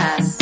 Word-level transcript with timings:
Podcast. 0.00 0.39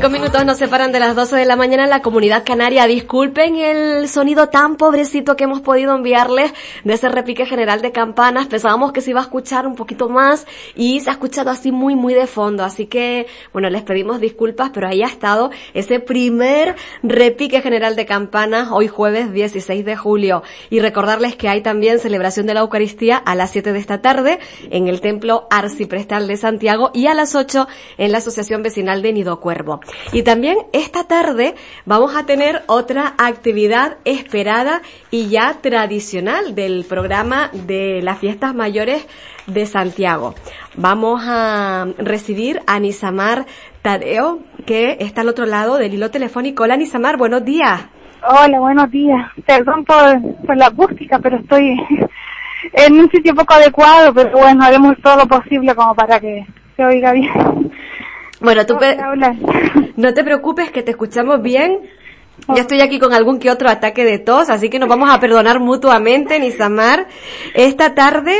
Cinco 0.00 0.12
minutos 0.12 0.46
nos 0.46 0.56
separan 0.56 0.92
de 0.92 0.98
las 0.98 1.14
12 1.14 1.36
de 1.36 1.44
la 1.44 1.56
mañana 1.56 1.84
en 1.84 1.90
la 1.90 2.00
comunidad 2.00 2.42
canaria. 2.42 2.86
Disculpen 2.86 3.56
el 3.56 4.08
sonido 4.08 4.48
tan 4.48 4.76
pobrecito 4.76 5.36
que 5.36 5.44
hemos 5.44 5.60
podido 5.60 5.94
enviarles 5.94 6.54
de 6.84 6.94
ese 6.94 7.10
repique 7.10 7.44
general 7.44 7.82
de 7.82 7.92
campanas. 7.92 8.46
Pensábamos 8.46 8.92
que 8.92 9.02
se 9.02 9.10
iba 9.10 9.20
a 9.20 9.24
escuchar 9.24 9.66
un 9.66 9.74
poquito 9.74 10.08
más 10.08 10.46
y 10.74 11.00
se 11.00 11.10
ha 11.10 11.12
escuchado 11.12 11.50
así 11.50 11.70
muy, 11.70 11.96
muy 11.96 12.14
de 12.14 12.26
fondo. 12.26 12.64
Así 12.64 12.86
que, 12.86 13.26
bueno, 13.52 13.68
les 13.68 13.82
pedimos 13.82 14.20
disculpas, 14.20 14.70
pero 14.72 14.88
ahí 14.88 15.02
ha 15.02 15.06
estado 15.06 15.50
ese 15.74 16.00
primer 16.00 16.76
repique 17.02 17.60
general 17.60 17.94
de 17.94 18.06
campanas 18.06 18.68
hoy 18.72 18.88
jueves 18.88 19.34
16 19.34 19.84
de 19.84 19.96
julio. 19.96 20.42
Y 20.70 20.80
recordarles 20.80 21.36
que 21.36 21.50
hay 21.50 21.60
también 21.60 21.98
celebración 21.98 22.46
de 22.46 22.54
la 22.54 22.60
Eucaristía 22.60 23.18
a 23.18 23.34
las 23.34 23.50
7 23.50 23.74
de 23.74 23.78
esta 23.78 24.00
tarde 24.00 24.38
en 24.70 24.88
el 24.88 25.02
Templo 25.02 25.46
Arciprestal 25.50 26.26
de 26.26 26.38
Santiago 26.38 26.90
y 26.94 27.06
a 27.08 27.12
las 27.12 27.34
8 27.34 27.68
en 27.98 28.12
la 28.12 28.18
Asociación 28.18 28.62
Vecinal 28.62 29.02
de 29.02 29.12
Nido 29.12 29.40
Cuervo. 29.40 29.80
Y 30.12 30.22
también 30.22 30.58
esta 30.72 31.04
tarde 31.04 31.54
vamos 31.84 32.16
a 32.16 32.26
tener 32.26 32.62
otra 32.66 33.14
actividad 33.18 33.96
esperada 34.04 34.82
y 35.10 35.28
ya 35.28 35.56
tradicional 35.60 36.54
del 36.54 36.84
programa 36.88 37.50
de 37.52 38.00
las 38.02 38.18
fiestas 38.18 38.54
mayores 38.54 39.06
de 39.46 39.66
Santiago. 39.66 40.34
Vamos 40.76 41.22
a 41.26 41.86
recibir 41.98 42.60
a 42.66 42.78
Nisamar 42.78 43.46
Tadeo, 43.82 44.40
que 44.66 44.96
está 45.00 45.22
al 45.22 45.28
otro 45.28 45.46
lado 45.46 45.76
del 45.76 45.94
hilo 45.94 46.10
telefónico. 46.10 46.64
Hola 46.64 46.76
Nisamar, 46.76 47.16
buenos 47.16 47.44
días. 47.44 47.86
Hola, 48.22 48.60
buenos 48.60 48.90
días. 48.90 49.30
Perdón 49.46 49.84
por, 49.84 50.46
por 50.46 50.56
la 50.56 50.66
acústica, 50.66 51.18
pero 51.18 51.38
estoy 51.38 51.74
en 52.72 53.00
un 53.00 53.10
sitio 53.10 53.34
poco 53.34 53.54
adecuado, 53.54 54.12
pero 54.12 54.38
bueno, 54.38 54.62
haremos 54.62 54.94
todo 55.02 55.16
lo 55.16 55.26
posible 55.26 55.74
como 55.74 55.94
para 55.94 56.20
que 56.20 56.46
se 56.76 56.84
oiga 56.84 57.12
bien. 57.12 57.72
Bueno, 58.40 58.64
tú 58.64 58.76
no 59.96 60.14
te 60.14 60.24
preocupes 60.24 60.70
que 60.70 60.82
te 60.82 60.92
escuchamos 60.92 61.42
bien. 61.42 61.80
Yo 62.48 62.56
estoy 62.56 62.80
aquí 62.80 62.98
con 62.98 63.12
algún 63.12 63.38
que 63.38 63.50
otro 63.50 63.68
ataque 63.68 64.02
de 64.02 64.18
tos, 64.18 64.48
así 64.48 64.70
que 64.70 64.78
nos 64.78 64.88
vamos 64.88 65.10
a 65.10 65.20
perdonar 65.20 65.60
mutuamente, 65.60 66.40
Nisamar. 66.40 67.06
Esta 67.54 67.94
tarde, 67.94 68.34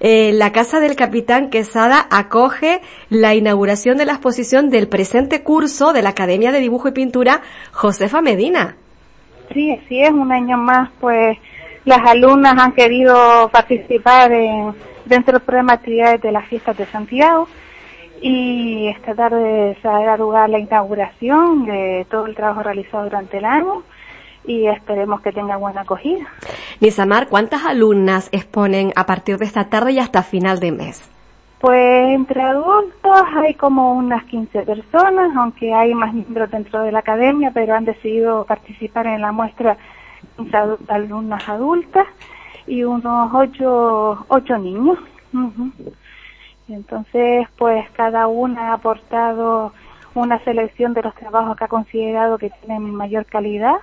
eh, 0.00 0.32
la 0.32 0.50
Casa 0.50 0.80
del 0.80 0.96
Capitán 0.96 1.50
Quesada 1.50 2.04
acoge 2.10 2.80
la 3.10 3.34
inauguración 3.34 3.96
de 3.96 4.06
la 4.06 4.12
exposición 4.14 4.70
del 4.70 4.88
presente 4.88 5.44
curso 5.44 5.92
de 5.92 6.02
la 6.02 6.10
Academia 6.10 6.50
de 6.50 6.58
Dibujo 6.58 6.88
y 6.88 6.92
Pintura 6.92 7.42
Josefa 7.70 8.20
Medina. 8.20 8.76
Sí, 9.52 9.78
sí 9.88 10.02
es, 10.02 10.10
un 10.10 10.32
año 10.32 10.58
más, 10.58 10.90
pues 11.00 11.38
las 11.84 12.00
alumnas 12.04 12.54
han 12.58 12.72
querido 12.72 13.48
participar 13.52 14.32
en, 14.32 14.74
dentro 15.04 15.34
del 15.34 15.42
programa 15.42 15.74
de 15.74 15.78
actividades 15.78 16.20
de 16.22 16.32
las 16.32 16.46
fiestas 16.48 16.76
de 16.76 16.86
Santiago 16.86 17.46
y 18.26 18.88
esta 18.88 19.14
tarde 19.14 19.76
se 19.82 19.86
dará 19.86 20.16
lugar 20.16 20.48
la 20.48 20.58
inauguración 20.58 21.66
de 21.66 22.06
todo 22.10 22.24
el 22.24 22.34
trabajo 22.34 22.62
realizado 22.62 23.04
durante 23.04 23.36
el 23.36 23.44
año 23.44 23.82
y 24.46 24.66
esperemos 24.66 25.20
que 25.20 25.30
tenga 25.30 25.58
buena 25.58 25.82
acogida. 25.82 26.26
Nisamar, 26.80 27.28
¿cuántas 27.28 27.66
alumnas 27.66 28.30
exponen 28.32 28.94
a 28.96 29.04
partir 29.04 29.36
de 29.36 29.44
esta 29.44 29.68
tarde 29.68 29.92
y 29.92 29.98
hasta 29.98 30.22
final 30.22 30.58
de 30.58 30.72
mes? 30.72 31.10
Pues 31.60 32.14
entre 32.14 32.40
adultos 32.40 33.24
hay 33.36 33.52
como 33.56 33.92
unas 33.92 34.24
15 34.24 34.62
personas, 34.62 35.36
aunque 35.36 35.74
hay 35.74 35.92
más 35.92 36.14
miembros 36.14 36.50
dentro 36.50 36.80
de 36.80 36.92
la 36.92 37.00
academia, 37.00 37.50
pero 37.52 37.74
han 37.74 37.84
decidido 37.84 38.46
participar 38.46 39.06
en 39.06 39.20
la 39.20 39.32
muestra 39.32 39.76
15 40.38 40.56
alumnas 40.88 41.46
adultas 41.46 42.06
y 42.66 42.84
unos 42.84 43.30
8, 43.34 44.24
ocho 44.28 44.56
niños. 44.56 44.98
Entonces, 46.68 47.46
pues 47.56 47.88
cada 47.90 48.26
una 48.26 48.70
ha 48.70 48.74
aportado 48.74 49.72
una 50.14 50.38
selección 50.44 50.94
de 50.94 51.02
los 51.02 51.14
trabajos 51.14 51.56
que 51.56 51.64
ha 51.64 51.68
considerado 51.68 52.38
que 52.38 52.50
tienen 52.50 52.94
mayor 52.94 53.26
calidad 53.26 53.76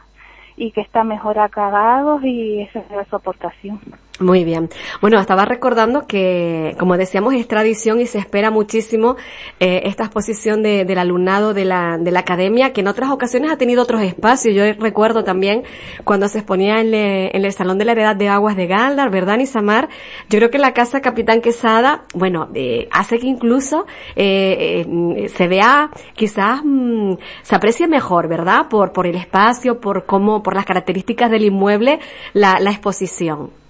y 0.55 0.71
que 0.71 0.81
están 0.81 1.07
mejor 1.07 1.39
acabados 1.39 2.23
y 2.23 2.61
esa 2.61 2.79
es 2.79 3.07
su 3.07 3.15
aportación. 3.15 3.79
Muy 4.21 4.43
bien. 4.43 4.69
Bueno, 5.01 5.19
estaba 5.19 5.45
recordando 5.45 6.05
que, 6.05 6.75
como 6.77 6.95
decíamos, 6.95 7.33
es 7.33 7.47
tradición 7.47 7.99
y 7.99 8.05
se 8.05 8.19
espera 8.19 8.51
muchísimo 8.51 9.15
eh, 9.59 9.81
esta 9.85 10.03
exposición 10.03 10.61
de, 10.61 10.85
del 10.85 10.99
alumnado 10.99 11.55
de 11.55 11.65
la, 11.65 11.97
de 11.97 12.11
la 12.11 12.19
academia, 12.19 12.71
que 12.71 12.81
en 12.81 12.87
otras 12.87 13.09
ocasiones 13.09 13.51
ha 13.51 13.57
tenido 13.57 13.81
otros 13.81 14.03
espacios. 14.03 14.53
Yo 14.53 14.63
recuerdo 14.79 15.23
también 15.23 15.63
cuando 16.03 16.27
se 16.27 16.37
exponía 16.37 16.81
en, 16.81 16.93
en 16.93 17.45
el 17.45 17.51
Salón 17.51 17.79
de 17.79 17.85
la 17.85 17.93
Heredad 17.93 18.15
de 18.15 18.29
Aguas 18.29 18.55
de 18.55 18.67
Galdar, 18.67 19.09
¿verdad, 19.09 19.37
Nisamar? 19.37 19.89
Yo 20.29 20.37
creo 20.37 20.51
que 20.51 20.59
la 20.59 20.73
Casa 20.73 21.01
Capitán 21.01 21.41
Quesada, 21.41 22.03
bueno, 22.13 22.49
eh, 22.53 22.87
hace 22.91 23.17
que 23.17 23.25
incluso 23.25 23.87
eh, 24.15 24.85
eh 24.85 25.29
se 25.29 25.47
vea, 25.47 25.89
quizás 26.13 26.61
mm, 26.63 27.13
se 27.41 27.55
aprecie 27.55 27.87
mejor, 27.87 28.27
¿verdad? 28.27 28.67
Por, 28.69 28.93
por 28.93 29.07
el 29.07 29.15
espacio, 29.15 29.79
por 29.79 30.05
cómo, 30.05 30.43
por 30.43 30.53
las 30.53 30.65
características 30.65 31.31
del 31.31 31.45
inmueble, 31.45 31.99
la, 32.33 32.59
la 32.59 32.69
exposición. 32.69 33.60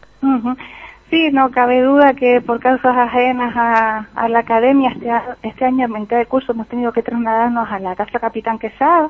Sí, 1.10 1.30
no 1.30 1.52
cabe 1.52 1.82
duda 1.82 2.14
que 2.14 2.40
por 2.40 2.62
causas 2.62 2.96
ajenas 2.96 3.54
a, 3.56 4.30
la 4.30 4.40
academia, 4.40 4.92
este, 4.92 5.12
este 5.44 5.66
año 5.66 5.86
en 5.86 5.92
mitad 5.92 6.18
de 6.18 6.26
curso 6.26 6.54
hemos 6.54 6.70
tenido 6.70 6.94
que 6.94 7.04
trasladarnos 7.04 7.70
a 7.70 7.80
la 7.80 7.98
Casa 7.98 8.18
Capitán 8.18 8.58
Quesada, 8.58 9.10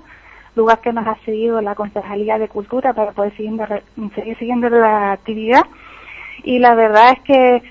lugar 0.55 0.81
que 0.81 0.93
nos 0.93 1.05
ha 1.05 1.15
seguido 1.25 1.61
la 1.61 1.75
Concejalía 1.75 2.39
de 2.39 2.47
Cultura 2.47 2.93
para 2.93 3.11
poder 3.11 3.35
seguir 3.35 4.37
siguiendo 4.39 4.67
la 4.69 5.11
actividad. 5.11 5.63
Y 6.43 6.57
la 6.57 6.73
verdad 6.73 7.11
es 7.11 7.19
que 7.19 7.61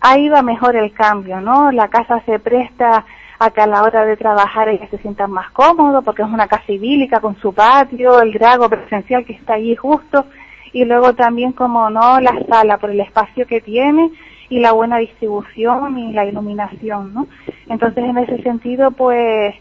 ha 0.00 0.18
ido 0.18 0.36
a 0.36 0.42
mejor 0.42 0.74
el 0.74 0.92
cambio, 0.92 1.40
¿no? 1.40 1.70
La 1.70 1.86
casa 1.86 2.20
se 2.26 2.40
presta 2.40 3.04
a 3.38 3.50
que 3.50 3.60
a 3.60 3.68
la 3.68 3.84
hora 3.84 4.04
de 4.04 4.16
trabajar 4.16 4.68
ella 4.68 4.88
se 4.90 4.98
sientan 4.98 5.30
más 5.30 5.50
cómodo 5.52 6.02
porque 6.02 6.22
es 6.22 6.28
una 6.28 6.48
casa 6.48 6.72
idílica 6.72 7.20
con 7.20 7.36
su 7.36 7.54
patio, 7.54 8.20
el 8.20 8.32
drago 8.32 8.68
presencial 8.68 9.24
que 9.24 9.34
está 9.34 9.54
allí 9.54 9.76
justo 9.76 10.26
y 10.72 10.84
luego 10.84 11.14
también 11.14 11.52
como 11.52 11.90
no 11.90 12.20
la 12.20 12.34
sala 12.48 12.78
por 12.78 12.90
el 12.90 13.00
espacio 13.00 13.46
que 13.46 13.60
tiene 13.60 14.10
y 14.48 14.60
la 14.60 14.72
buena 14.72 14.98
distribución 14.98 15.98
y 15.98 16.12
la 16.12 16.24
iluminación, 16.24 17.12
¿no? 17.14 17.26
Entonces 17.68 18.04
en 18.04 18.18
ese 18.18 18.42
sentido 18.42 18.90
pues 18.90 19.54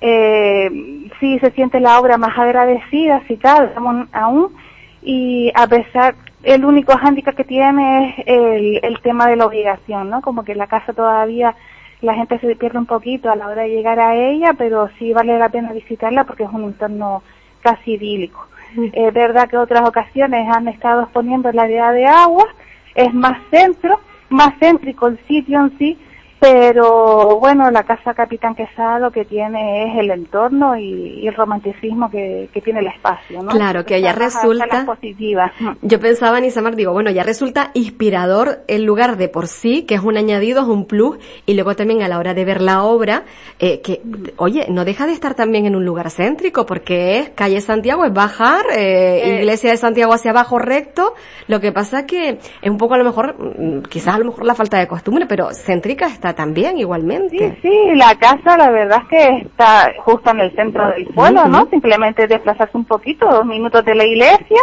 eh, 0.00 0.70
sí 1.18 1.38
se 1.40 1.50
siente 1.52 1.80
la 1.80 1.98
obra 1.98 2.16
más 2.16 2.36
agradecida, 2.38 3.22
si 3.26 3.36
tal, 3.36 3.72
aún, 4.12 4.54
y 5.02 5.50
a 5.54 5.66
pesar, 5.66 6.14
el 6.42 6.64
único 6.64 6.96
hándicap 6.96 7.34
que 7.34 7.44
tiene 7.44 8.14
es 8.18 8.24
el, 8.26 8.80
el 8.82 9.00
tema 9.02 9.26
de 9.26 9.36
la 9.36 9.46
obligación, 9.46 10.08
¿no? 10.08 10.22
Como 10.22 10.44
que 10.44 10.54
la 10.54 10.66
casa 10.66 10.92
todavía 10.92 11.54
la 12.00 12.14
gente 12.14 12.38
se 12.38 12.56
pierde 12.56 12.78
un 12.78 12.86
poquito 12.86 13.30
a 13.30 13.36
la 13.36 13.46
hora 13.46 13.62
de 13.62 13.70
llegar 13.70 14.00
a 14.00 14.14
ella, 14.14 14.54
pero 14.56 14.88
sí 14.98 15.12
vale 15.12 15.38
la 15.38 15.50
pena 15.50 15.72
visitarla 15.72 16.24
porque 16.24 16.44
es 16.44 16.50
un 16.50 16.64
entorno 16.64 17.22
casi 17.60 17.92
idílico. 17.92 18.46
Es 18.92 19.12
verdad 19.14 19.48
que 19.48 19.56
otras 19.56 19.88
ocasiones 19.88 20.48
han 20.54 20.68
estado 20.68 21.02
exponiendo 21.02 21.50
la 21.52 21.68
idea 21.68 21.92
de 21.92 22.06
agua, 22.06 22.46
es 22.94 23.12
más 23.14 23.38
centro, 23.50 24.00
más 24.28 24.54
céntrico 24.60 25.08
el 25.08 25.18
sitio 25.26 25.60
en 25.60 25.78
sí, 25.78 25.98
pero 26.40 27.38
bueno, 27.38 27.70
la 27.70 27.82
casa 27.82 28.14
Capitán 28.14 28.54
Quesada 28.54 28.98
lo 28.98 29.10
que 29.10 29.26
tiene 29.26 29.90
es 29.92 29.98
el 29.98 30.10
entorno 30.10 30.74
y, 30.74 31.28
el 31.28 31.34
romanticismo 31.34 32.10
que, 32.10 32.48
tiene 32.64 32.80
el 32.80 32.86
espacio, 32.86 33.42
¿no? 33.42 33.50
Claro, 33.50 33.84
que 33.84 34.00
ya 34.00 34.12
resulta... 34.12 34.86
Positiva. 34.86 35.52
Yo 35.82 36.00
pensaba 36.00 36.38
en 36.38 36.46
Isamar, 36.46 36.76
digo, 36.76 36.92
bueno, 36.92 37.10
ya 37.10 37.22
resulta 37.24 37.70
inspirador 37.74 38.60
el 38.68 38.84
lugar 38.84 39.18
de 39.18 39.28
por 39.28 39.48
sí, 39.48 39.82
que 39.82 39.94
es 39.94 40.00
un 40.00 40.16
añadido, 40.16 40.62
es 40.62 40.68
un 40.68 40.86
plus, 40.86 41.18
y 41.44 41.54
luego 41.54 41.76
también 41.76 42.02
a 42.02 42.08
la 42.08 42.18
hora 42.18 42.32
de 42.32 42.44
ver 42.46 42.62
la 42.62 42.84
obra, 42.84 43.24
eh, 43.58 43.82
que, 43.82 44.00
oye, 44.38 44.66
no 44.70 44.86
deja 44.86 45.06
de 45.06 45.12
estar 45.12 45.34
también 45.34 45.66
en 45.66 45.76
un 45.76 45.84
lugar 45.84 46.10
céntrico, 46.10 46.64
porque 46.64 47.18
es 47.18 47.30
calle 47.30 47.60
Santiago, 47.60 48.06
es 48.06 48.14
bajar, 48.14 48.64
eh, 48.74 49.20
eh. 49.22 49.38
iglesia 49.40 49.70
de 49.70 49.76
Santiago 49.76 50.14
hacia 50.14 50.30
abajo 50.30 50.58
recto, 50.58 51.14
lo 51.48 51.60
que 51.60 51.70
pasa 51.70 52.06
que 52.06 52.38
es 52.62 52.70
un 52.70 52.78
poco 52.78 52.94
a 52.94 52.98
lo 52.98 53.04
mejor, 53.04 53.36
mm, 53.38 53.82
quizás 53.82 54.14
a 54.14 54.18
lo 54.18 54.26
mejor 54.26 54.46
la 54.46 54.54
falta 54.54 54.78
de 54.78 54.88
costumbre, 54.88 55.26
pero 55.26 55.50
céntrica 55.52 56.06
está 56.06 56.29
también 56.34 56.78
igualmente. 56.78 57.56
Sí, 57.62 57.68
sí, 57.68 57.94
la 57.94 58.14
casa 58.16 58.56
la 58.56 58.70
verdad 58.70 59.02
es 59.02 59.08
que 59.08 59.36
está 59.46 59.92
justo 59.98 60.30
en 60.30 60.40
el 60.40 60.54
centro 60.54 60.88
del 60.90 61.06
pueblo, 61.06 61.46
¿no? 61.46 61.66
Simplemente 61.70 62.26
desplazarse 62.26 62.76
un 62.76 62.84
poquito, 62.84 63.26
dos 63.28 63.46
minutos 63.46 63.84
de 63.84 63.94
la 63.94 64.04
iglesia, 64.04 64.60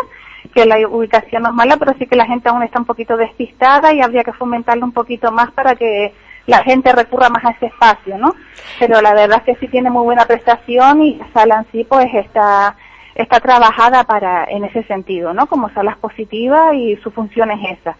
que 0.54 0.66
la 0.66 0.78
ubicación 0.88 1.44
no 1.44 1.50
es 1.50 1.56
mala, 1.56 1.78
pero 1.78 1.94
sí 2.00 2.06
que 2.06 2.16
la 2.16 2.26
gente 2.26 2.50
aún 2.50 2.64
está 2.64 2.80
un 2.80 2.86
poquito 2.86 3.18
despistada 3.18 3.94
y 3.94 4.02
habría 4.02 4.24
que 4.24 4.34
fomentarlo 4.34 4.86
un 4.86 4.92
poquito 4.92 5.32
más 5.32 5.52
para 5.52 5.76
que 5.76 6.14
la 6.46 6.64
gente 6.64 6.92
recurra 6.94 7.30
más 7.30 7.44
a 7.46 7.52
ese 7.52 7.68
espacio, 7.68 8.18
¿no? 8.18 8.34
Pero 8.80 9.02
la 9.02 9.14
verdad 9.14 9.44
es 9.46 9.56
que 9.56 9.60
sí 9.60 9.68
tiene 9.68 9.90
muy 9.90 10.04
buena 10.04 10.26
prestación 10.26 11.02
y 11.02 11.16
la 11.16 11.28
sala 11.34 11.56
en 11.58 11.72
sí 11.72 11.86
pues 11.88 12.08
está 12.14 12.76
está 13.16 13.40
trabajada 13.40 14.04
para 14.04 14.46
en 14.46 14.64
ese 14.64 14.84
sentido, 14.84 15.34
¿no? 15.34 15.48
Como 15.48 15.70
salas 15.72 15.98
positivas 15.98 16.74
y 16.76 16.96
su 16.98 17.12
función 17.12 17.52
es 17.52 17.80
esa 17.80 17.98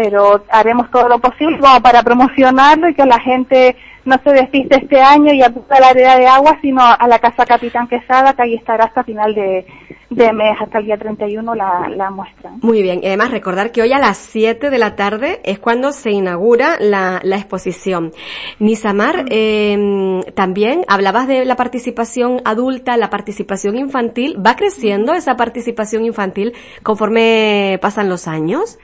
pero 0.00 0.44
haremos 0.48 0.88
todo 0.92 1.08
lo 1.08 1.18
posible 1.18 1.58
como 1.58 1.82
para 1.82 2.04
promocionarlo 2.04 2.88
y 2.88 2.94
que 2.94 3.04
la 3.04 3.18
gente 3.18 3.74
no 4.04 4.16
se 4.22 4.30
despiste 4.30 4.76
este 4.76 5.00
año 5.00 5.34
y 5.34 5.42
acuda 5.42 5.76
a 5.76 5.80
la 5.80 5.88
área 5.88 6.16
de 6.16 6.24
agua, 6.24 6.56
sino 6.62 6.80
a 6.80 7.08
la 7.08 7.18
Casa 7.18 7.44
Capitán 7.44 7.88
Quesada, 7.88 8.32
que 8.32 8.42
ahí 8.42 8.54
estará 8.54 8.84
hasta 8.84 9.02
final 9.02 9.34
de, 9.34 9.66
mes, 10.10 10.56
hasta 10.60 10.78
el 10.78 10.84
día 10.84 10.96
31 10.96 11.52
la, 11.56 11.88
la 11.88 12.10
muestra. 12.10 12.52
Muy 12.62 12.80
bien, 12.80 13.00
y 13.02 13.08
además 13.08 13.32
recordar 13.32 13.72
que 13.72 13.82
hoy 13.82 13.92
a 13.92 13.98
las 13.98 14.18
7 14.18 14.70
de 14.70 14.78
la 14.78 14.94
tarde 14.94 15.40
es 15.42 15.58
cuando 15.58 15.90
se 15.90 16.12
inaugura 16.12 16.76
la, 16.78 17.20
la 17.24 17.36
exposición. 17.36 18.12
Nisamar, 18.60 19.24
eh, 19.30 20.22
también 20.36 20.84
hablabas 20.86 21.26
de 21.26 21.44
la 21.44 21.56
participación 21.56 22.40
adulta, 22.44 22.96
la 22.96 23.10
participación 23.10 23.76
infantil. 23.76 24.36
¿Va 24.38 24.54
creciendo 24.54 25.12
esa 25.12 25.36
participación 25.36 26.04
infantil 26.04 26.54
conforme 26.84 27.80
pasan 27.82 28.08
los 28.08 28.28
años? 28.28 28.78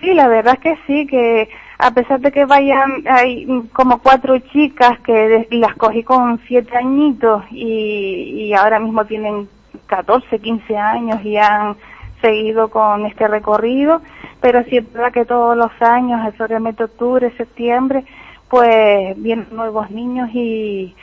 Sí, 0.00 0.14
la 0.14 0.28
verdad 0.28 0.54
es 0.54 0.60
que 0.60 0.78
sí, 0.86 1.06
que 1.06 1.48
a 1.78 1.90
pesar 1.92 2.20
de 2.20 2.32
que 2.32 2.46
vayan, 2.46 3.04
hay 3.06 3.46
como 3.72 3.98
cuatro 3.98 4.38
chicas 4.38 4.98
que 5.00 5.46
las 5.50 5.74
cogí 5.76 6.02
con 6.02 6.40
siete 6.46 6.76
añitos 6.76 7.44
y, 7.50 8.52
ahora 8.54 8.78
mismo 8.80 9.04
tienen 9.04 9.48
14, 9.86 10.38
15 10.38 10.76
años 10.76 11.24
y 11.24 11.36
han 11.36 11.76
seguido 12.22 12.70
con 12.70 13.06
este 13.06 13.28
recorrido, 13.28 14.00
pero 14.40 14.62
sí 14.64 14.78
es 14.78 14.92
verdad 14.92 15.12
que 15.12 15.24
todos 15.24 15.56
los 15.56 15.70
años, 15.80 16.34
sobre 16.36 16.56
octubre, 16.56 17.32
septiembre, 17.36 18.04
pues 18.48 19.14
vienen 19.20 19.48
nuevos 19.52 19.90
niños 19.90 20.30
y 20.32 20.94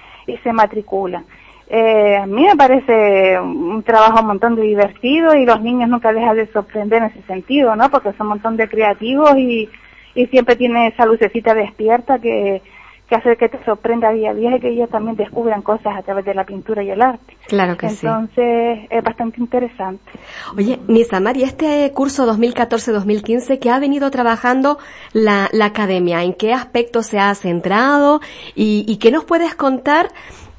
se 0.44 0.54
matriculan. 0.54 1.26
Eh, 1.69 2.16
a 2.16 2.25
mí 2.25 2.46
me 2.46 2.56
parece 2.56 3.40
un 3.42 3.84
trabajo 3.84 4.22
un 4.22 4.28
montón 4.28 4.56
de 4.56 4.62
divertido 4.62 5.36
y 5.36 5.46
los 5.46 5.62
niños 5.62 5.90
nunca 5.90 6.14
dejan 6.14 6.38
de 6.38 6.52
sorprender 6.54 7.04
en 7.04 7.10
ese 7.10 7.22
sentido, 7.24 7.75
¿no? 7.75 7.90
Porque 7.90 8.14
son 8.14 8.28
un 8.28 8.34
montón 8.34 8.56
de 8.56 8.69
creativos 8.69 9.36
y, 9.38 9.69
y 10.16 10.28
siempre 10.28 10.56
tiene 10.56 10.88
esa 10.88 11.06
lucecita 11.06 11.54
despierta 11.54 12.19
que, 12.19 12.62
que 13.10 13.16
hace 13.16 13.38
que 13.38 13.48
te 13.48 13.64
sorprenda 13.64 14.12
día 14.12 14.31
a 14.31 14.34
día 14.34 14.56
y 14.56 14.60
que 14.60 14.69
ellos 14.69 14.90
también 14.90 15.16
descubran 15.16 15.62
cosas 15.62 15.96
a 15.98 16.02
través 16.04 16.25
de 16.25 16.34
la 16.34 16.46
pintura 16.46 16.84
y 16.84 16.90
el 16.90 17.02
arte. 17.02 17.38
Claro 17.48 17.78
que 17.78 17.90
sí. 17.90 18.06
Entonces 18.06 18.80
es 18.90 19.04
bastante 19.04 19.40
interesante. 19.40 20.12
Oye, 20.58 20.80
Nisa 20.88 21.22
y 21.36 21.44
este 21.44 21.92
curso 21.94 22.25
2014-2015 22.34 23.60
que 23.60 23.69
ha 23.69 23.80
venido 23.80 24.12
trabajando 24.12 24.78
la, 25.14 25.50
la 25.54 25.66
academia, 25.66 26.24
¿en 26.24 26.34
qué 26.34 26.54
aspecto 26.54 27.02
se 27.02 27.19
ha 27.19 27.34
centrado 27.36 28.19
y, 28.56 28.84
y 28.88 28.98
qué 28.98 29.12
nos 29.12 29.24
puedes 29.24 29.56
contar 29.56 30.10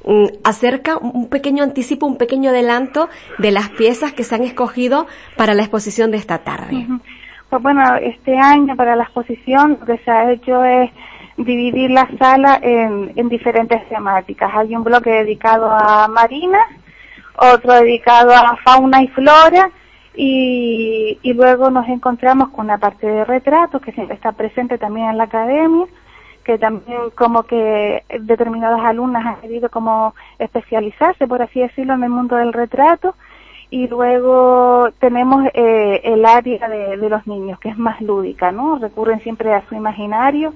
Mm, 0.05 0.27
acerca 0.43 0.97
un 0.97 1.27
pequeño 1.27 1.63
anticipo, 1.63 2.05
un 2.05 2.17
pequeño 2.17 2.51
adelanto 2.51 3.09
de 3.37 3.51
las 3.51 3.69
piezas 3.69 4.13
que 4.13 4.23
se 4.23 4.35
han 4.35 4.43
escogido 4.43 5.07
para 5.35 5.53
la 5.53 5.63
exposición 5.63 6.09
de 6.11 6.17
esta 6.17 6.39
tarde. 6.39 6.87
Pues 7.49 7.61
bueno, 7.61 7.95
este 7.95 8.37
año 8.37 8.75
para 8.75 8.95
la 8.95 9.03
exposición 9.03 9.77
lo 9.79 9.85
que 9.85 9.97
se 9.99 10.11
ha 10.11 10.31
hecho 10.31 10.63
es 10.63 10.89
dividir 11.35 11.91
la 11.91 12.07
sala 12.17 12.59
en, 12.61 13.11
en 13.15 13.27
diferentes 13.27 13.87
temáticas. 13.89 14.51
Hay 14.55 14.75
un 14.75 14.83
bloque 14.83 15.09
dedicado 15.09 15.69
a 15.69 16.07
marina, 16.07 16.59
otro 17.35 17.73
dedicado 17.73 18.31
a 18.31 18.57
fauna 18.63 19.01
y 19.01 19.07
flora, 19.09 19.69
y, 20.15 21.17
y 21.21 21.33
luego 21.33 21.69
nos 21.69 21.87
encontramos 21.87 22.49
con 22.49 22.67
la 22.67 22.77
parte 22.77 23.07
de 23.07 23.25
retratos 23.25 23.81
que 23.81 23.91
siempre 23.93 24.15
está 24.15 24.31
presente 24.31 24.77
también 24.77 25.09
en 25.09 25.17
la 25.17 25.25
academia, 25.25 25.85
que 26.49 26.57
también 26.57 27.11
como 27.13 27.43
que 27.43 28.03
determinadas 28.21 28.83
alumnas 28.83 29.23
han 29.23 29.39
querido 29.39 29.69
como 29.69 30.15
especializarse, 30.39 31.27
por 31.27 31.43
así 31.43 31.59
decirlo, 31.59 31.93
en 31.93 32.03
el 32.03 32.09
mundo 32.09 32.37
del 32.37 32.53
retrato. 32.53 33.13
Y 33.69 33.87
luego 33.87 34.89
tenemos 34.97 35.45
eh, 35.53 36.01
el 36.03 36.25
área 36.25 36.67
de, 36.67 36.97
los 37.07 37.27
niños, 37.27 37.59
que 37.59 37.69
es 37.69 37.77
más 37.77 38.01
lúdica, 38.01 38.51
¿no? 38.51 38.79
Recurren 38.79 39.19
siempre 39.19 39.53
a 39.53 39.61
su 39.69 39.75
imaginario. 39.75 40.55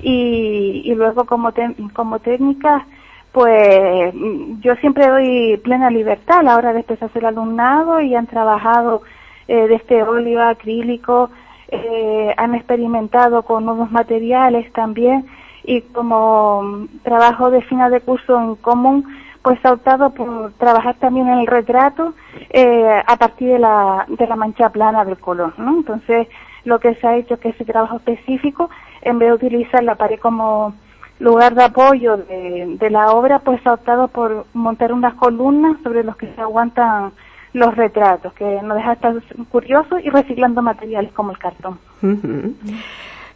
Y, 0.00 0.94
luego 0.94 1.26
como, 1.26 1.52
como 1.92 2.20
técnica, 2.20 2.86
pues 3.30 4.14
yo 4.60 4.76
siempre 4.76 5.08
doy 5.08 5.58
plena 5.58 5.90
libertad 5.90 6.38
a 6.38 6.42
la 6.42 6.56
hora 6.56 6.72
de 6.72 6.80
empezar 6.80 7.10
el 7.14 7.26
alumnado 7.26 8.00
y 8.00 8.14
han 8.14 8.28
trabajado 8.28 9.02
eh, 9.46 9.68
de 9.68 9.74
este 9.74 10.02
óleo 10.02 10.42
acrílico, 10.42 11.28
eh, 11.68 12.34
han 12.36 12.54
experimentado 12.54 13.42
con 13.42 13.64
nuevos 13.64 13.90
materiales 13.90 14.72
también 14.72 15.26
y 15.64 15.80
como 15.80 16.86
trabajo 17.02 17.50
de 17.50 17.62
final 17.62 17.90
de 17.90 18.00
curso 18.00 18.38
en 18.38 18.54
común, 18.56 19.04
pues 19.42 19.58
ha 19.64 19.72
optado 19.72 20.10
por 20.10 20.52
trabajar 20.54 20.96
también 20.96 21.28
en 21.28 21.40
el 21.40 21.46
retrato 21.46 22.14
eh, 22.50 23.02
a 23.06 23.16
partir 23.16 23.48
de 23.48 23.58
la, 23.58 24.06
de 24.08 24.26
la 24.26 24.36
mancha 24.36 24.70
plana 24.70 25.04
del 25.04 25.18
color, 25.18 25.58
¿no? 25.58 25.76
Entonces, 25.76 26.28
lo 26.64 26.78
que 26.80 26.94
se 26.94 27.06
ha 27.06 27.16
hecho 27.16 27.34
es 27.34 27.40
que 27.40 27.48
ese 27.50 27.64
trabajo 27.64 27.96
específico, 27.96 28.70
en 29.02 29.18
vez 29.18 29.28
de 29.28 29.34
utilizar 29.34 29.82
la 29.84 29.96
pared 29.96 30.18
como 30.18 30.74
lugar 31.18 31.54
de 31.54 31.64
apoyo 31.64 32.16
de, 32.16 32.76
de 32.78 32.90
la 32.90 33.12
obra, 33.12 33.40
pues 33.40 33.64
ha 33.66 33.74
optado 33.74 34.08
por 34.08 34.46
montar 34.54 34.92
unas 34.92 35.14
columnas 35.14 35.76
sobre 35.82 36.04
los 36.04 36.16
que 36.16 36.32
se 36.34 36.40
aguantan 36.40 37.12
los 37.54 37.74
retratos, 37.74 38.34
que 38.34 38.44
nos 38.62 38.76
deja 38.76 38.92
estar 38.92 39.14
curiosos 39.48 40.04
y 40.04 40.10
reciclando 40.10 40.60
materiales 40.60 41.12
como 41.12 41.30
el 41.30 41.38
cartón. 41.38 41.78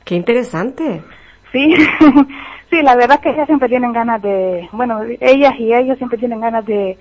Qué 0.05 0.15
interesante. 0.15 1.03
Sí, 1.53 1.75
sí, 2.71 2.83
la 2.83 2.97
verdad 2.97 3.17
es 3.17 3.21
que 3.21 3.31
ellas 3.31 3.47
siempre 3.47 3.69
tienen 3.69 3.93
ganas 3.93 4.21
de, 4.21 4.69
bueno, 4.73 5.01
ellas 5.21 5.55
y 5.59 5.73
ellos 5.73 5.97
siempre 5.97 6.19
tienen 6.19 6.41
ganas 6.41 6.67
de, 6.67 6.99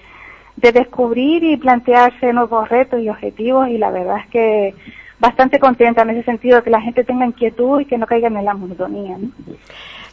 de 0.56 0.72
descubrir 0.72 1.44
y 1.44 1.58
plantearse 1.58 2.32
nuevos 2.32 2.70
retos 2.70 3.02
y 3.02 3.10
objetivos 3.10 3.68
y 3.68 3.78
la 3.78 3.92
verdad 3.92 4.20
es 4.20 4.28
que 4.30 4.76
bastante 5.20 5.60
contenta 5.60 6.04
en 6.04 6.12
ese 6.12 6.24
sentido, 6.24 6.64
que 6.64 6.70
la 6.70 6.82
gente 6.82 7.04
tenga 7.04 7.26
inquietud 7.26 7.82
y 7.82 7.86
que 7.86 7.98
no 7.98 8.06
caigan 8.06 8.38
en 8.38 8.46
la 8.46 8.54
monotonía. 8.54 9.18
¿no? 9.18 9.32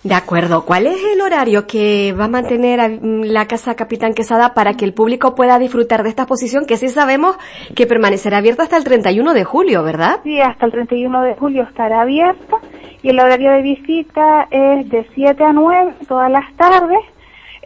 De 0.05 0.15
acuerdo. 0.15 0.67
¿Cuál 0.67 0.87
es 0.87 1.03
el 1.03 1.23
horario 1.23 1.67
que 1.67 2.12
va 2.12 2.27
a 2.27 2.29
mantener 2.29 3.01
la 3.03 3.47
Casa 3.47 3.75
Capitán 3.75 4.12
Quesada 4.12 4.53
para 4.53 4.75
que 4.75 4.85
el 4.85 4.93
público 4.93 5.35
pueda 5.35 5.59
disfrutar 5.59 6.03
de 6.03 6.11
esta 6.11 6.23
exposición 6.23 6.67
que 6.67 6.77
sí 6.77 6.91
sabemos 6.91 7.39
que 7.75 7.87
permanecerá 7.87 8.37
abierta 8.37 8.65
hasta 8.65 8.77
el 8.77 8.85
31 8.85 9.33
de 9.33 9.45
julio, 9.45 9.83
¿verdad? 9.83 10.21
Sí, 10.23 10.39
hasta 10.43 10.67
el 10.67 10.73
31 10.73 11.23
de 11.23 11.35
julio 11.37 11.62
estará 11.62 12.03
abierta 12.03 12.59
y 13.03 13.09
el 13.09 13.19
horario 13.19 13.53
de 13.53 13.62
visita 13.62 14.47
es 14.51 14.91
de 14.91 15.06
7 15.15 15.43
a 15.43 15.55
9 15.55 15.95
todas 16.06 16.31
las 16.31 16.55
tardes. 16.55 17.01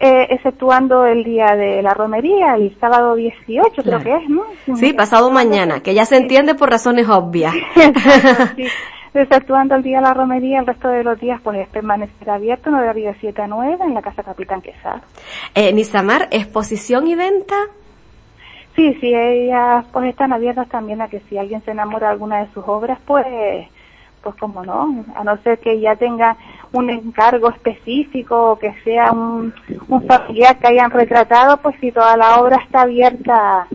Eh, 0.01 0.29
exceptuando 0.31 1.07
el 1.07 1.25
día 1.25 1.57
de 1.57 1.83
la 1.83 1.93
romería, 1.93 2.55
el 2.55 2.73
sábado 2.79 3.17
18 3.17 3.83
creo 3.83 3.99
que 3.99 4.15
es, 4.15 4.29
¿no? 4.29 4.45
Sí, 4.77 4.93
pasado 4.93 5.29
mañana, 5.29 5.81
que 5.81 5.93
ya 5.93 6.05
se 6.05 6.17
entiende 6.17 6.55
por 6.55 6.71
razones 6.71 7.09
obvias. 7.09 7.53
sí. 8.55 8.65
Exceptuando 9.23 9.75
el 9.75 9.83
día 9.83 9.99
de 9.99 10.05
la 10.05 10.15
romería, 10.15 10.61
el 10.61 10.67
resto 10.67 10.89
de 10.89 11.03
los 11.03 11.19
días 11.19 11.41
pues 11.43 11.69
permanecerá 11.69 12.35
abierto, 12.35 12.71
no 12.71 12.81
de 12.81 13.17
7 13.21 13.43
a 13.43 13.47
9 13.47 13.85
en 13.85 13.95
la 13.95 14.03
Casa 14.03 14.23
Capitán 14.23 14.61
Quesada. 14.61 15.03
Eh, 15.55 15.73
Nisamar, 15.73 16.29
¿exposición 16.31 17.07
y 17.09 17.15
venta? 17.15 17.57
Sí, 18.77 18.97
sí, 19.01 19.13
ellas 19.13 19.85
pues 19.93 20.11
están 20.11 20.33
abiertas 20.33 20.69
también 20.69 21.03
a 21.03 21.09
que 21.09 21.21
si 21.29 21.37
alguien 21.37 21.63
se 21.63 21.73
enamora 21.73 22.07
de 22.07 22.13
alguna 22.13 22.45
de 22.45 22.53
sus 22.53 22.63
obras, 22.69 22.99
pues, 23.05 23.27
pues 24.23 24.37
como 24.37 24.65
no, 24.65 25.05
a 25.17 25.25
no 25.25 25.37
ser 25.39 25.59
que 25.59 25.81
ya 25.81 25.97
tenga 25.97 26.37
un 26.73 26.89
encargo 26.89 27.51
específico 27.51 28.53
o 28.53 28.59
que 28.59 28.73
sea 28.85 29.11
un, 29.11 29.53
un 29.89 30.07
familiar 30.07 30.59
que 30.59 30.69
hayan 30.69 30.93
retratado, 30.93 31.57
pues 31.57 31.75
si 31.81 31.91
toda 31.91 32.17
la 32.17 32.41
obra 32.41 32.59
está 32.59 32.83
abierta 32.83 33.67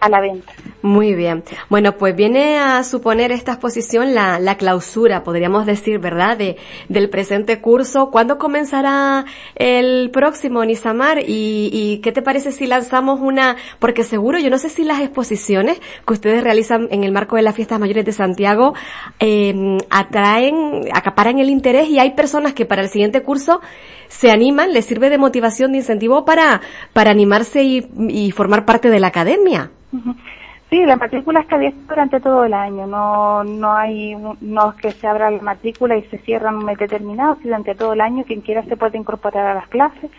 a 0.00 0.08
la 0.08 0.20
venta. 0.20 0.52
Muy 0.84 1.14
bien. 1.14 1.44
Bueno, 1.70 1.96
pues 1.96 2.14
viene 2.14 2.58
a 2.58 2.84
suponer 2.84 3.32
esta 3.32 3.52
exposición 3.52 4.14
la, 4.14 4.38
la 4.38 4.58
clausura, 4.58 5.22
podríamos 5.22 5.64
decir, 5.64 5.98
¿verdad? 5.98 6.36
De, 6.36 6.58
del 6.90 7.08
presente 7.08 7.62
curso. 7.62 8.10
¿Cuándo 8.10 8.36
comenzará 8.36 9.24
el 9.54 10.10
próximo, 10.10 10.62
Nisamar? 10.62 11.20
¿Y, 11.20 11.70
¿Y 11.72 12.00
qué 12.02 12.12
te 12.12 12.20
parece 12.20 12.52
si 12.52 12.66
lanzamos 12.66 13.20
una, 13.22 13.56
porque 13.78 14.04
seguro, 14.04 14.38
yo 14.38 14.50
no 14.50 14.58
sé 14.58 14.68
si 14.68 14.84
las 14.84 15.00
exposiciones 15.00 15.80
que 16.06 16.12
ustedes 16.12 16.44
realizan 16.44 16.86
en 16.90 17.02
el 17.02 17.12
marco 17.12 17.36
de 17.36 17.42
las 17.42 17.54
fiestas 17.54 17.80
mayores 17.80 18.04
de 18.04 18.12
Santiago, 18.12 18.74
eh, 19.20 19.78
atraen, 19.88 20.90
acaparan 20.92 21.38
el 21.38 21.48
interés 21.48 21.88
y 21.88 21.98
hay 21.98 22.10
personas 22.10 22.52
que 22.52 22.66
para 22.66 22.82
el 22.82 22.90
siguiente 22.90 23.22
curso 23.22 23.62
se 24.08 24.30
animan, 24.30 24.74
les 24.74 24.84
sirve 24.84 25.08
de 25.08 25.16
motivación, 25.16 25.72
de 25.72 25.78
incentivo 25.78 26.26
para, 26.26 26.60
para 26.92 27.10
animarse 27.10 27.62
y, 27.62 27.86
y 28.10 28.32
formar 28.32 28.66
parte 28.66 28.90
de 28.90 29.00
la 29.00 29.06
academia. 29.06 29.70
Sí, 30.74 30.84
la 30.84 30.96
matrícula 30.96 31.38
está 31.38 31.54
abierta 31.54 31.78
durante 31.86 32.18
todo 32.18 32.44
el 32.44 32.52
año, 32.52 32.84
no, 32.88 33.44
no 33.44 33.74
hay, 33.74 34.16
no 34.40 34.70
es 34.70 34.74
que 34.82 34.90
se 34.90 35.06
abra 35.06 35.30
la 35.30 35.40
matrícula 35.40 35.96
y 35.96 36.02
se 36.06 36.18
cierra 36.18 36.50
en 36.50 36.56
un 36.56 36.64
mes 36.64 36.76
determinado, 36.78 37.36
sino 37.36 37.50
durante 37.50 37.76
todo 37.76 37.92
el 37.92 38.00
año 38.00 38.24
quien 38.24 38.40
quiera 38.40 38.64
se 38.64 38.76
puede 38.76 38.98
incorporar 38.98 39.46
a 39.46 39.54
las 39.54 39.68
clases. 39.68 40.10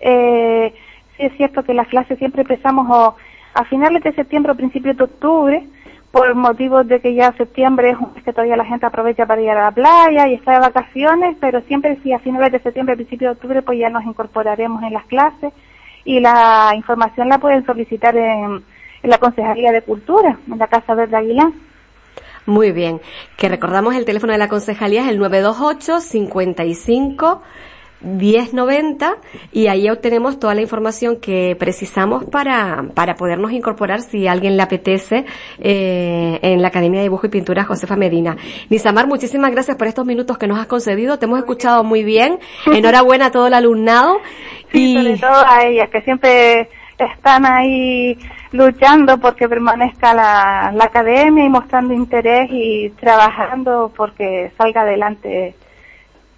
Eh, 0.00 0.72
sí 1.16 1.24
es 1.24 1.36
cierto 1.36 1.64
que 1.64 1.74
las 1.74 1.88
clases 1.88 2.16
siempre 2.16 2.42
empezamos 2.42 3.16
a 3.54 3.64
finales 3.64 4.04
de 4.04 4.12
septiembre 4.12 4.52
o 4.52 4.54
principios 4.54 4.96
de 4.96 5.02
octubre, 5.02 5.66
por 6.12 6.32
motivos 6.36 6.86
de 6.86 7.00
que 7.00 7.14
ya 7.14 7.32
septiembre 7.32 7.90
es 7.90 7.96
un 7.98 8.12
mes 8.14 8.22
que 8.22 8.32
todavía 8.32 8.56
la 8.56 8.66
gente 8.66 8.86
aprovecha 8.86 9.26
para 9.26 9.42
ir 9.42 9.50
a 9.50 9.64
la 9.64 9.72
playa 9.72 10.28
y 10.28 10.34
está 10.34 10.52
de 10.52 10.60
vacaciones, 10.60 11.36
pero 11.40 11.60
siempre 11.62 11.98
sí 12.04 12.12
a 12.12 12.20
finales 12.20 12.52
de 12.52 12.60
septiembre, 12.60 12.94
principios 12.94 13.30
de 13.30 13.34
octubre, 13.34 13.62
pues 13.62 13.80
ya 13.80 13.90
nos 13.90 14.04
incorporaremos 14.04 14.80
en 14.84 14.92
las 14.92 15.06
clases 15.06 15.52
y 16.04 16.20
la 16.20 16.70
información 16.76 17.28
la 17.28 17.38
pueden 17.38 17.66
solicitar 17.66 18.16
en 18.16 18.62
en 19.02 19.10
la 19.10 19.18
Concejalía 19.18 19.72
de 19.72 19.82
Cultura, 19.82 20.38
en 20.50 20.58
la 20.58 20.66
Casa 20.66 20.94
Verde 20.94 21.16
Aguilar. 21.16 21.52
Muy 22.46 22.72
bien. 22.72 23.00
Que 23.36 23.48
recordamos 23.48 23.94
el 23.94 24.06
teléfono 24.06 24.32
de 24.32 24.38
la 24.38 24.48
concejalía 24.48 25.02
es 25.02 25.08
el 25.08 25.18
928 25.18 26.00
55 26.00 27.42
1090 28.00 29.16
y 29.52 29.66
ahí 29.66 29.90
obtenemos 29.90 30.38
toda 30.38 30.54
la 30.54 30.60
información 30.60 31.20
que 31.20 31.56
precisamos 31.58 32.24
para, 32.24 32.84
para 32.94 33.16
podernos 33.16 33.52
incorporar 33.52 34.00
si 34.00 34.28
alguien 34.28 34.56
le 34.56 34.62
apetece 34.62 35.24
eh, 35.58 36.38
en 36.42 36.62
la 36.62 36.68
Academia 36.68 37.00
de 37.00 37.04
Dibujo 37.04 37.26
y 37.26 37.30
Pintura 37.30 37.64
Josefa 37.64 37.96
Medina. 37.96 38.36
Nisamar, 38.70 39.06
muchísimas 39.06 39.50
gracias 39.50 39.76
por 39.76 39.88
estos 39.88 40.06
minutos 40.06 40.38
que 40.38 40.46
nos 40.46 40.58
has 40.58 40.66
concedido, 40.66 41.18
te 41.18 41.26
hemos 41.26 41.40
escuchado 41.40 41.82
muy 41.84 42.04
bien, 42.04 42.38
enhorabuena 42.72 43.26
a 43.26 43.30
todo 43.30 43.48
el 43.48 43.54
alumnado 43.54 44.20
y 44.72 44.94
sobre 44.94 45.18
todo 45.18 45.44
a 45.46 45.64
ellas 45.64 45.88
que 45.90 46.00
siempre 46.02 46.68
están 46.98 47.46
ahí 47.46 48.16
luchando 48.52 49.18
porque 49.18 49.48
permanezca 49.48 50.14
la, 50.14 50.72
la 50.74 50.84
academia 50.84 51.44
y 51.44 51.48
mostrando 51.48 51.94
interés 51.94 52.48
y 52.50 52.90
trabajando 52.90 53.92
porque 53.94 54.52
salga 54.56 54.82
adelante 54.82 55.54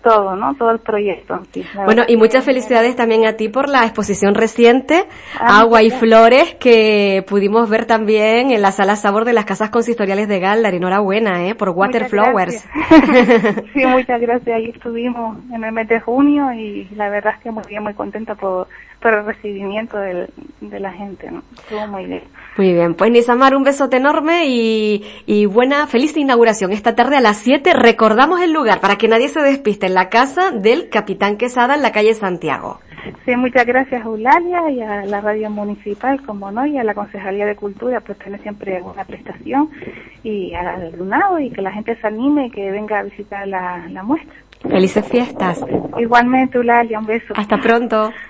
todo, 0.02 0.34
¿no? 0.34 0.54
Todo 0.54 0.70
el 0.70 0.78
proyecto. 0.78 1.40
bueno, 1.84 2.02
y 2.08 2.16
muchas 2.16 2.44
felicidades 2.44 2.96
también 2.96 3.26
a 3.26 3.34
ti 3.34 3.48
por 3.48 3.68
la 3.68 3.84
exposición 3.84 4.34
reciente, 4.34 5.04
ah, 5.38 5.60
Agua 5.60 5.82
y 5.82 5.90
Flores, 5.90 6.54
que 6.54 7.24
pudimos 7.28 7.68
ver 7.68 7.86
también 7.86 8.50
en 8.50 8.62
la 8.62 8.72
sala 8.72 8.96
Sabor 8.96 9.24
de 9.24 9.32
las 9.32 9.44
Casas 9.44 9.70
Consistoriales 9.70 10.28
de 10.28 10.40
Galdar. 10.40 10.74
Enhorabuena, 10.74 11.46
¿eh? 11.46 11.54
Por 11.54 11.70
Water 11.70 12.08
Flowers. 12.08 12.54
sí, 13.74 13.86
muchas 13.86 14.20
gracias. 14.20 14.56
Ahí 14.56 14.70
estuvimos 14.74 15.38
en 15.52 15.64
el 15.64 15.72
mes 15.72 15.88
de 15.88 16.00
junio 16.00 16.52
y 16.52 16.88
la 16.94 17.10
verdad 17.10 17.34
es 17.36 17.42
que 17.42 17.50
muy 17.50 17.64
bien, 17.68 17.82
muy 17.82 17.94
contenta 17.94 18.34
por, 18.34 18.68
por 19.00 19.14
el 19.14 19.24
recibimiento 19.24 19.98
del, 19.98 20.28
de 20.60 20.80
la 20.80 20.92
gente, 20.92 21.30
¿no? 21.30 21.42
Estuvo 21.54 21.86
muy 21.86 22.06
bien. 22.06 22.22
Muy 22.56 22.72
bien, 22.72 22.94
pues 22.94 23.10
Nisamar, 23.10 23.54
un 23.56 23.62
besote 23.62 23.96
enorme 23.96 24.46
y, 24.46 25.04
y 25.26 25.46
buena, 25.46 25.86
feliz 25.86 26.16
inauguración. 26.16 26.72
Esta 26.72 26.94
tarde 26.94 27.16
a 27.16 27.20
las 27.20 27.38
7 27.38 27.72
recordamos 27.74 28.40
el 28.40 28.52
lugar 28.52 28.80
para 28.80 28.96
que 28.96 29.08
nadie 29.08 29.28
se 29.28 29.40
despiste 29.40 29.86
en 29.86 29.94
la 29.94 30.08
casa 30.08 30.50
del 30.50 30.88
Capitán 30.90 31.36
Quesada 31.36 31.74
en 31.74 31.82
la 31.82 31.92
calle 31.92 32.14
Santiago. 32.14 32.80
Sí, 33.24 33.34
muchas 33.36 33.64
gracias 33.64 34.04
Eulalia 34.04 34.70
y 34.70 34.80
a 34.82 35.04
la 35.04 35.20
radio 35.20 35.50
municipal, 35.50 36.20
como 36.26 36.50
no, 36.50 36.66
y 36.66 36.76
a 36.78 36.84
la 36.84 36.94
Concejalía 36.94 37.46
de 37.46 37.56
Cultura, 37.56 38.00
pues 38.00 38.18
tiene 38.18 38.38
siempre 38.38 38.80
una 38.82 39.04
prestación, 39.04 39.70
y 40.22 40.52
al 40.54 40.82
alumnado, 40.92 41.38
y 41.38 41.50
que 41.50 41.62
la 41.62 41.72
gente 41.72 41.96
se 41.96 42.06
anime 42.06 42.46
y 42.46 42.50
que 42.50 42.70
venga 42.70 42.98
a 42.98 43.02
visitar 43.02 43.46
la, 43.48 43.86
la 43.88 44.02
muestra. 44.02 44.34
Felices 44.68 45.06
fiestas. 45.08 45.64
Igualmente, 45.98 46.58
Eulalia, 46.58 46.98
un 46.98 47.06
beso. 47.06 47.32
Hasta 47.34 47.56
pronto. 47.56 48.12